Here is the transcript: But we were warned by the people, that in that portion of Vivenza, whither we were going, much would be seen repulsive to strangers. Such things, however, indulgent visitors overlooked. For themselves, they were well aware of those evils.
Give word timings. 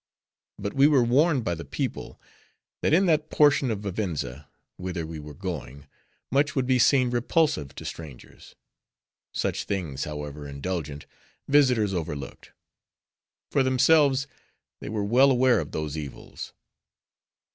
But 0.57 0.73
we 0.73 0.87
were 0.87 1.03
warned 1.03 1.43
by 1.43 1.53
the 1.53 1.63
people, 1.63 2.19
that 2.81 2.91
in 2.91 3.05
that 3.05 3.29
portion 3.29 3.69
of 3.69 3.81
Vivenza, 3.81 4.49
whither 4.77 5.05
we 5.05 5.19
were 5.19 5.35
going, 5.35 5.85
much 6.31 6.55
would 6.55 6.65
be 6.65 6.79
seen 6.79 7.11
repulsive 7.11 7.75
to 7.75 7.85
strangers. 7.85 8.55
Such 9.31 9.65
things, 9.65 10.05
however, 10.05 10.47
indulgent 10.47 11.05
visitors 11.47 11.93
overlooked. 11.93 12.51
For 13.51 13.61
themselves, 13.61 14.25
they 14.79 14.89
were 14.89 15.03
well 15.05 15.29
aware 15.29 15.59
of 15.59 15.71
those 15.71 15.95
evils. 15.95 16.51